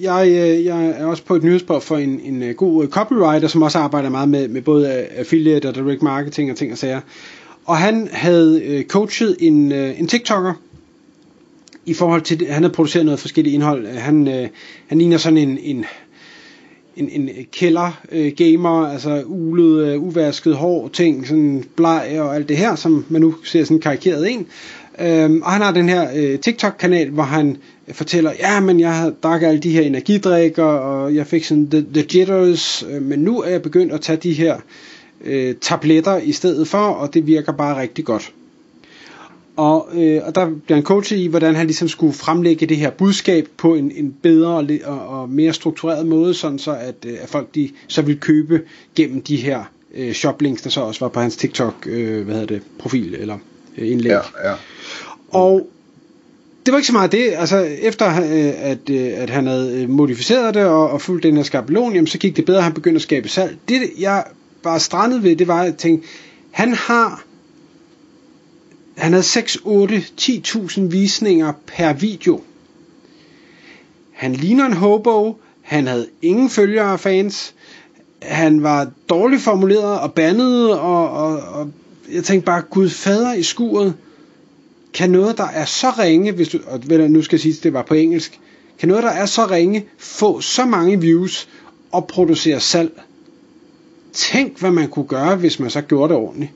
jeg, 0.00 0.26
øh, 0.28 0.64
jeg 0.64 0.86
er 0.86 1.06
også 1.06 1.24
på 1.24 1.36
et 1.36 1.42
nyhedsbrev 1.42 1.80
for 1.80 1.96
en, 1.96 2.20
en 2.24 2.42
øh, 2.42 2.54
god 2.54 2.84
øh, 2.84 2.90
copywriter, 2.90 3.48
som 3.48 3.62
også 3.62 3.78
arbejder 3.78 4.08
meget 4.08 4.28
med, 4.28 4.48
med 4.48 4.62
både 4.62 4.88
affiliate 4.92 5.68
og 5.68 5.74
direct 5.74 6.02
marketing 6.02 6.50
og 6.50 6.56
ting 6.56 6.72
og 6.72 6.78
sager. 6.78 7.00
Og 7.64 7.76
han 7.76 8.08
havde 8.12 8.84
coachet 8.88 9.36
en, 9.38 9.72
en 9.72 10.06
TikToker, 10.06 10.52
i 11.86 11.94
forhold 11.94 12.22
til, 12.22 12.46
han 12.46 12.62
havde 12.62 12.74
produceret 12.74 13.04
noget 13.06 13.20
forskelligt 13.20 13.54
indhold. 13.54 13.86
Han, 13.86 14.48
han 14.86 14.98
ligner 14.98 15.16
sådan 15.16 15.38
en, 15.38 15.58
en 15.62 15.84
en, 16.96 17.08
en 17.08 17.30
kælder 17.52 18.00
øh, 18.12 18.32
gamer, 18.36 18.86
altså 18.86 19.22
ulet, 19.26 19.86
øh, 19.86 20.02
uvasket 20.02 20.56
hår, 20.56 20.88
ting, 20.88 21.26
sådan 21.26 21.64
bleg 21.76 22.16
og 22.18 22.34
alt 22.34 22.48
det 22.48 22.56
her, 22.56 22.74
som 22.74 23.04
man 23.08 23.20
nu 23.20 23.34
ser 23.44 23.64
sådan 23.64 23.80
karikeret 23.80 24.32
en. 24.32 24.46
Øhm, 25.00 25.42
og 25.42 25.50
han 25.52 25.62
har 25.62 25.72
den 25.72 25.88
her 25.88 26.08
øh, 26.16 26.38
TikTok-kanal, 26.38 27.10
hvor 27.10 27.22
han 27.22 27.56
fortæller, 27.92 28.32
ja, 28.38 28.60
men 28.60 28.80
jeg 28.80 28.94
har 28.94 29.10
drukket 29.22 29.46
alle 29.46 29.60
de 29.60 29.70
her 29.70 29.82
energidrikker, 29.82 30.64
og 30.64 31.14
jeg 31.14 31.26
fik 31.26 31.44
sådan 31.44 31.70
the, 31.70 31.84
the 31.94 32.04
jitters, 32.14 32.84
øh, 32.90 33.02
men 33.02 33.18
nu 33.18 33.40
er 33.40 33.50
jeg 33.50 33.62
begyndt 33.62 33.92
at 33.92 34.00
tage 34.00 34.16
de 34.16 34.32
her 34.32 34.56
øh, 35.24 35.54
tabletter 35.60 36.16
i 36.16 36.32
stedet 36.32 36.68
for, 36.68 36.78
og 36.78 37.14
det 37.14 37.26
virker 37.26 37.52
bare 37.52 37.80
rigtig 37.80 38.04
godt. 38.04 38.32
Og, 39.56 39.88
øh, 39.94 40.20
og 40.24 40.34
der 40.34 40.50
bliver 40.64 40.76
han 40.76 40.84
coachet 40.84 41.18
i, 41.18 41.26
hvordan 41.26 41.54
han 41.54 41.66
ligesom 41.66 41.88
skulle 41.88 42.12
fremlægge 42.12 42.66
det 42.66 42.76
her 42.76 42.90
budskab 42.90 43.48
på 43.56 43.74
en, 43.74 43.92
en 43.94 44.14
bedre 44.22 44.80
og, 44.84 45.08
og 45.08 45.30
mere 45.30 45.52
struktureret 45.52 46.06
måde, 46.06 46.34
sådan 46.34 46.58
så 46.58 46.70
at, 46.70 46.94
øh, 47.06 47.16
at 47.22 47.28
folk 47.28 47.54
de 47.54 47.70
så 47.88 48.02
vil 48.02 48.20
købe 48.20 48.60
gennem 48.94 49.22
de 49.22 49.36
her 49.36 49.64
øh, 49.94 50.12
shoplinks, 50.12 50.62
der 50.62 50.70
så 50.70 50.80
også 50.80 51.00
var 51.00 51.08
på 51.08 51.20
hans 51.20 51.36
TikTok 51.36 51.74
øh, 51.86 52.24
hvad 52.24 52.34
hedder 52.34 52.46
det, 52.46 52.62
profil 52.78 53.14
eller 53.14 53.38
øh, 53.78 53.90
indlæg. 53.90 54.10
Ja, 54.10 54.48
ja. 54.50 54.54
Og 55.30 55.68
det 56.66 56.72
var 56.72 56.78
ikke 56.78 56.86
så 56.86 56.92
meget 56.92 57.12
det. 57.12 57.32
Altså, 57.36 57.58
efter 57.80 58.08
øh, 58.08 58.70
at, 58.70 58.90
øh, 58.90 59.10
at 59.14 59.30
han 59.30 59.46
havde 59.46 59.82
øh, 59.82 59.90
modificeret 59.90 60.54
det 60.54 60.64
og, 60.64 60.90
og 60.90 61.00
fulgt 61.00 61.22
den 61.22 61.36
her 61.36 61.42
skabelon, 61.42 61.94
jamen, 61.94 62.06
så 62.06 62.18
gik 62.18 62.36
det 62.36 62.44
bedre, 62.44 62.62
han 62.62 62.72
begyndte 62.72 62.98
at 62.98 63.02
skabe 63.02 63.28
salg. 63.28 63.56
Det, 63.68 63.80
jeg 63.98 64.24
var 64.64 64.78
strandet 64.78 65.22
ved, 65.22 65.36
det 65.36 65.48
var, 65.48 65.60
at 65.60 65.66
jeg 65.66 65.76
tænkte, 65.76 66.08
han 66.50 66.74
har 66.74 67.25
han 68.96 69.12
havde 69.12 69.22
6, 69.22 69.58
8, 69.64 70.04
10.000 70.20 70.80
visninger 70.80 71.52
per 71.66 71.92
video. 71.92 72.40
Han 74.12 74.32
ligner 74.32 74.66
en 74.66 74.72
hobo, 74.72 75.36
han 75.62 75.86
havde 75.86 76.08
ingen 76.22 76.50
følgere 76.50 76.92
og 76.92 77.00
fans, 77.00 77.54
han 78.22 78.62
var 78.62 78.90
dårligt 79.08 79.42
formuleret 79.42 80.00
og 80.00 80.12
bandet, 80.12 80.78
og, 80.78 81.10
og, 81.10 81.38
og 81.40 81.70
jeg 82.12 82.24
tænkte 82.24 82.46
bare, 82.46 82.62
gud 82.62 82.88
fader 82.88 83.32
i 83.34 83.42
skuret, 83.42 83.94
kan 84.94 85.10
noget, 85.10 85.38
der 85.38 85.44
er 85.46 85.64
så 85.64 85.90
ringe, 85.90 86.32
hvis 86.32 86.48
du, 86.48 86.58
og 86.66 86.80
nu 87.10 87.22
skal 87.22 87.36
jeg 87.36 87.40
sige, 87.40 87.54
at 87.58 87.62
det 87.62 87.72
var 87.72 87.82
på 87.82 87.94
engelsk, 87.94 88.40
kan 88.78 88.88
noget, 88.88 89.04
der 89.04 89.10
er 89.10 89.26
så 89.26 89.46
ringe, 89.46 89.84
få 89.98 90.40
så 90.40 90.64
mange 90.64 91.00
views 91.00 91.48
og 91.92 92.06
producere 92.06 92.60
salg? 92.60 93.00
Tænk, 94.12 94.60
hvad 94.60 94.70
man 94.70 94.88
kunne 94.88 95.06
gøre, 95.06 95.36
hvis 95.36 95.60
man 95.60 95.70
så 95.70 95.80
gjorde 95.80 96.14
det 96.14 96.22
ordentligt. 96.22 96.52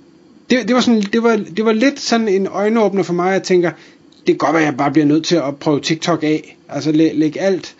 Det, 0.51 0.69
det, 0.69 0.75
var, 0.75 0.81
sådan, 0.81 1.03
det, 1.03 1.23
var, 1.23 1.37
det 1.57 1.65
var 1.65 1.73
lidt 1.73 2.01
sådan 2.01 2.29
en 2.29 2.47
øjenåbner 2.47 3.03
for 3.03 3.13
mig, 3.13 3.27
at 3.29 3.33
jeg 3.33 3.43
tænker, 3.43 3.71
det 4.11 4.27
kan 4.27 4.37
godt 4.37 4.53
være, 4.53 4.63
at 4.63 4.67
jeg 4.67 4.77
bare 4.77 4.93
bliver 4.93 5.07
nødt 5.07 5.25
til 5.25 5.37
at 5.37 5.57
prøve 5.61 5.81
TikTok 5.81 6.23
af. 6.23 6.59
Altså 6.69 6.93
læ, 6.93 7.13
lægge 7.13 7.41
alt 7.41 7.77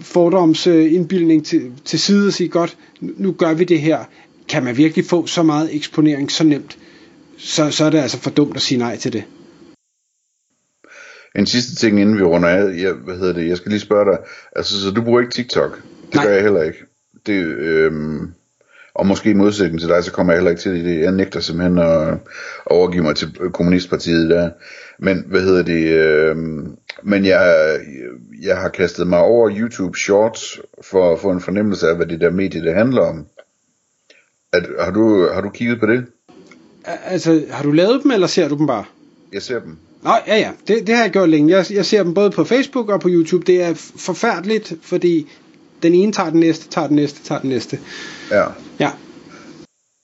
fordomsindbildning 0.00 1.46
til, 1.46 1.72
til 1.84 1.98
side 1.98 2.26
og 2.26 2.32
sige, 2.32 2.48
godt, 2.48 2.76
nu 3.00 3.32
gør 3.32 3.54
vi 3.54 3.64
det 3.64 3.80
her. 3.80 3.98
Kan 4.48 4.64
man 4.64 4.76
virkelig 4.76 5.04
få 5.04 5.26
så 5.26 5.42
meget 5.42 5.76
eksponering 5.76 6.30
så 6.30 6.44
nemt? 6.44 6.78
Så, 7.38 7.70
så 7.70 7.84
er 7.84 7.90
det 7.90 7.98
altså 7.98 8.18
for 8.18 8.30
dumt 8.30 8.56
at 8.56 8.62
sige 8.62 8.78
nej 8.78 8.96
til 8.96 9.12
det. 9.12 9.24
En 11.36 11.46
sidste 11.46 11.74
ting, 11.74 12.00
inden 12.00 12.18
vi 12.18 12.22
runder 12.22 12.48
af, 12.48 12.80
jeg, 12.82 12.92
hvad 12.92 13.18
hedder 13.18 13.32
det, 13.32 13.48
jeg 13.48 13.56
skal 13.56 13.70
lige 13.70 13.80
spørge 13.80 14.12
dig, 14.12 14.18
altså, 14.56 14.80
så 14.82 14.90
du 14.90 15.02
bruger 15.02 15.20
ikke 15.20 15.32
TikTok? 15.32 15.82
Det 16.06 16.14
Nej. 16.14 16.24
gør 16.24 16.32
jeg 16.32 16.42
heller 16.42 16.62
ikke. 16.62 16.78
Det, 17.26 17.34
øhm, 17.44 18.32
og 19.00 19.06
måske 19.06 19.30
i 19.30 19.34
modsætning 19.34 19.80
til 19.80 19.88
dig, 19.88 20.04
så 20.04 20.12
kommer 20.12 20.32
jeg 20.32 20.38
heller 20.38 20.50
ikke 20.50 20.62
til 20.62 20.84
det. 20.84 21.00
Jeg 21.00 21.12
nægter 21.12 21.40
simpelthen 21.40 21.78
at 21.78 22.18
overgive 22.66 23.02
mig 23.02 23.16
til 23.16 23.28
kommunistpartiet 23.52 24.30
der. 24.30 24.50
Men 24.98 25.24
hvad 25.26 25.40
hedder 25.40 25.62
det? 25.62 25.86
Øh, 25.88 26.36
men 27.02 27.24
jeg, 27.24 27.76
jeg 28.42 28.56
har 28.56 28.68
kastet 28.68 29.06
mig 29.06 29.18
over 29.18 29.50
YouTube 29.56 29.98
Shorts 29.98 30.60
for 30.82 31.12
at 31.12 31.20
få 31.20 31.30
en 31.30 31.40
fornemmelse 31.40 31.88
af, 31.88 31.96
hvad 31.96 32.06
det 32.06 32.20
der 32.20 32.30
medie 32.30 32.64
det 32.64 32.74
handler 32.74 33.02
om. 33.02 33.26
At, 34.52 34.66
har, 34.80 34.90
du, 34.90 35.28
har 35.34 35.40
du 35.40 35.50
kigget 35.50 35.80
på 35.80 35.86
det? 35.86 36.04
Altså, 36.84 37.42
har 37.50 37.62
du 37.62 37.70
lavet 37.70 38.02
dem, 38.02 38.10
eller 38.10 38.26
ser 38.26 38.48
du 38.48 38.56
dem 38.56 38.66
bare? 38.66 38.84
Jeg 39.32 39.42
ser 39.42 39.60
dem. 39.60 39.76
Nå, 40.02 40.10
ja, 40.26 40.36
ja. 40.36 40.50
Det, 40.68 40.86
det 40.86 40.94
har 40.94 41.02
jeg 41.02 41.12
gjort 41.12 41.28
længe. 41.28 41.56
Jeg, 41.56 41.66
jeg 41.70 41.86
ser 41.86 42.02
dem 42.02 42.14
både 42.14 42.30
på 42.30 42.44
Facebook 42.44 42.88
og 42.88 43.00
på 43.00 43.08
YouTube. 43.08 43.46
Det 43.46 43.62
er 43.62 43.74
forfærdeligt, 43.96 44.72
fordi 44.82 45.28
den 45.82 45.94
ene 45.94 46.12
tager 46.12 46.30
den 46.30 46.40
næste, 46.40 46.68
tager 46.68 46.86
den 46.86 46.96
næste, 46.96 47.24
tager 47.24 47.40
den 47.40 47.50
næste. 47.50 47.78
Ja. 48.30 48.44
Ja. 48.80 48.90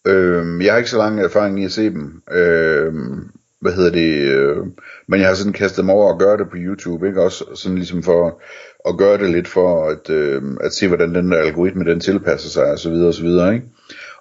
Øhm, 0.06 0.60
jeg 0.60 0.72
har 0.72 0.78
ikke 0.78 0.90
så 0.90 0.98
lang 0.98 1.20
erfaring 1.20 1.62
i 1.62 1.64
at 1.64 1.72
se 1.72 1.90
dem. 1.90 2.22
Øhm, 2.32 3.30
hvad 3.60 3.72
hedder 3.72 3.90
det? 3.90 4.34
Øh, 4.34 4.56
men 5.08 5.20
jeg 5.20 5.28
har 5.28 5.34
sådan 5.34 5.52
kastet 5.52 5.84
mig 5.84 5.94
over 5.94 6.12
at 6.12 6.18
gøre 6.18 6.36
det 6.36 6.50
på 6.50 6.56
YouTube, 6.56 7.06
ikke? 7.06 7.22
Også 7.22 7.44
sådan 7.54 7.78
ligesom 7.78 8.02
for 8.02 8.42
at 8.88 8.96
gøre 8.98 9.18
det 9.18 9.30
lidt 9.30 9.48
for 9.48 9.88
at, 9.88 10.10
øh, 10.10 10.42
at 10.60 10.72
se, 10.72 10.88
hvordan 10.88 11.14
den 11.14 11.32
der 11.32 11.38
algoritme, 11.38 11.84
den 11.84 12.00
tilpasser 12.00 12.48
sig, 12.48 12.64
og 12.64 12.78
så 12.78 12.90
videre, 12.90 13.08
og 13.08 13.14
så 13.14 13.22
videre, 13.22 13.54
ikke? 13.54 13.66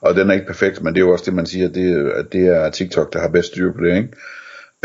Og 0.02 0.16
den 0.16 0.30
er 0.30 0.34
ikke 0.34 0.48
perfekt, 0.48 0.84
men 0.84 0.94
det 0.94 1.02
er 1.02 1.06
jo 1.06 1.12
også 1.12 1.26
det, 1.26 1.34
man 1.34 1.46
siger, 1.46 1.68
at 1.68 1.76
det, 1.76 2.12
at 2.12 2.26
det 2.34 2.48
er 2.48 2.70
TikTok, 2.70 3.14
der 3.14 3.20
har 3.20 3.28
bedst 3.28 3.48
styr 3.48 3.72
på 3.72 3.82
det, 3.84 3.98
ikke? 3.98 4.10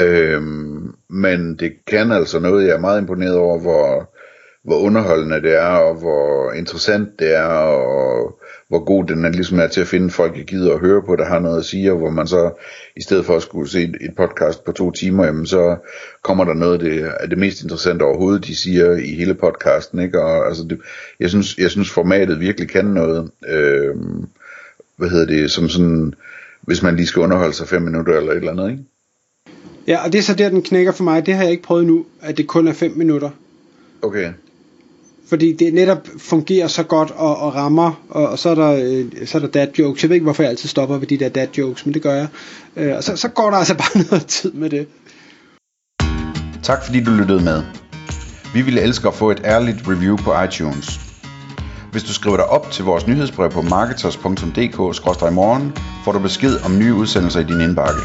Øhm, 0.01 0.95
men 1.11 1.57
det 1.57 1.73
kan 1.87 2.13
altså 2.13 2.39
noget, 2.39 2.67
jeg 2.67 2.75
er 2.75 2.81
meget 2.81 3.01
imponeret 3.01 3.37
over, 3.37 3.61
hvor, 3.61 4.15
hvor 4.63 4.79
underholdende 4.79 5.43
det 5.43 5.55
er, 5.55 5.67
og 5.67 5.95
hvor 5.95 6.53
interessant 6.53 7.19
det 7.19 7.37
er, 7.37 7.45
og 7.45 8.41
hvor 8.69 8.85
god 8.85 9.05
den 9.05 9.25
er, 9.25 9.31
ligesom 9.31 9.59
er 9.59 9.67
til 9.67 9.81
at 9.81 9.87
finde 9.87 10.11
folk, 10.11 10.37
jeg 10.37 10.45
gider 10.45 10.75
at 10.75 10.81
høre 10.81 11.03
på, 11.03 11.17
der 11.17 11.25
har 11.25 11.39
noget 11.39 11.59
at 11.59 11.65
sige, 11.65 11.93
og 11.93 11.99
hvor 11.99 12.11
man 12.11 12.27
så, 12.27 12.51
i 12.97 13.03
stedet 13.03 13.27
for 13.27 13.37
at 13.37 13.43
skulle 13.43 13.71
se 13.71 13.83
et 13.83 14.15
podcast 14.17 14.65
på 14.65 14.73
to 14.73 14.91
timer, 14.91 15.25
jamen 15.25 15.47
så 15.47 15.77
kommer 16.23 16.45
der 16.45 16.55
noget 16.55 16.73
af 16.73 16.79
det, 16.79 17.13
af 17.21 17.29
det 17.29 17.39
mest 17.39 17.63
interessante 17.63 18.03
overhovedet, 18.03 18.47
de 18.47 18.57
siger 18.57 18.97
i 18.97 19.15
hele 19.15 19.35
podcasten, 19.35 20.01
ikke? 20.01 20.23
Og 20.23 20.47
altså, 20.49 20.65
det, 20.65 20.81
jeg, 21.21 21.31
synes, 21.31 21.59
jeg 21.59 21.71
synes 21.71 21.91
formatet 21.91 22.41
virkelig 22.41 22.69
kan 22.69 22.85
noget, 22.85 23.31
øh, 23.49 23.97
hvad 24.97 25.09
hedder 25.09 25.27
det, 25.27 25.51
som 25.51 25.69
sådan, 25.69 26.15
hvis 26.61 26.83
man 26.83 26.97
lige 26.97 27.07
skal 27.07 27.23
underholde 27.23 27.55
sig 27.55 27.69
fem 27.69 27.83
minutter 27.83 28.17
eller 28.17 28.33
et 28.33 28.37
eller 28.37 28.53
andet, 28.53 28.71
ikke? 28.71 28.85
Ja, 29.87 30.05
og 30.05 30.13
det 30.13 30.19
er 30.19 30.23
så 30.23 30.35
der, 30.35 30.49
den 30.49 30.63
knækker 30.63 30.93
for 30.93 31.05
mig. 31.05 31.27
Det 31.27 31.35
har 31.35 31.43
jeg 31.43 31.53
ikke 31.53 31.63
prøvet 31.63 31.87
nu, 31.87 32.07
at 32.23 32.37
det 32.37 32.47
kun 32.47 32.69
er 32.69 32.73
5 32.73 32.93
minutter. 32.97 33.31
Okay 34.03 34.33
fordi 35.31 35.53
det 35.53 35.75
netop 35.75 36.09
fungerer 36.19 36.69
så 36.69 36.83
godt 36.83 37.11
og, 37.11 37.37
og 37.37 37.55
rammer, 37.55 37.93
og, 38.11 38.29
og 38.29 38.39
så, 38.39 38.51
er 38.51 38.55
der, 38.55 38.71
øh, 38.71 39.27
så 39.27 39.39
er 39.39 39.43
der 39.43 39.49
dad 39.49 39.67
jokes. 39.79 40.03
Jeg 40.03 40.09
ved 40.09 40.17
ikke, 40.17 40.25
hvorfor 40.25 40.43
jeg 40.43 40.51
altid 40.51 40.69
stopper 40.69 40.99
ved 40.99 41.07
de 41.07 41.19
der 41.19 41.29
dad 41.29 41.47
jokes, 41.59 41.87
men 41.87 41.95
det 41.95 42.03
gør 42.03 42.15
jeg. 42.15 42.27
Øh, 42.77 42.97
og 42.97 43.05
så, 43.05 43.17
så 43.17 43.29
går 43.29 43.51
der 43.51 43.57
altså 43.57 43.75
bare 43.75 44.03
noget 44.11 44.27
tid 44.27 44.53
med 44.53 44.71
det. 44.71 44.89
Tak 46.63 46.85
fordi 46.85 47.05
du 47.05 47.11
lyttede 47.11 47.45
med. 47.45 47.63
Vi 48.55 48.63
ville 48.63 48.81
elske 48.81 49.09
at 49.09 49.15
få 49.15 49.31
et 49.31 49.41
ærligt 49.45 49.79
review 49.89 50.17
på 50.17 50.43
iTunes. 50.43 51.01
Hvis 51.93 52.03
du 52.03 52.13
skriver 52.13 52.37
dig 52.37 52.47
op 52.47 52.71
til 52.71 52.85
vores 52.85 53.07
nyhedsbrev 53.07 53.51
på 53.51 53.63
marketers.dk-morgen, 53.63 55.73
får 56.05 56.13
du 56.13 56.19
besked 56.19 56.57
om 56.65 56.79
nye 56.79 56.95
udsendelser 56.95 57.41
i 57.41 57.45
din 57.45 57.61
indbakke. 57.61 58.01